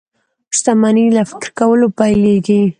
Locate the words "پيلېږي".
1.97-2.61